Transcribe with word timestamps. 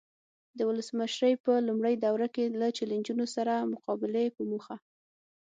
د 0.57 0.59
ولسمشرۍ 0.69 1.33
په 1.45 1.51
لومړۍ 1.67 1.95
دوره 2.05 2.27
کې 2.35 2.45
له 2.61 2.67
چلنجونو 2.77 3.25
سره 3.35 3.53
مقابلې 3.71 4.25
په 4.35 4.41
موخه. 4.51 4.75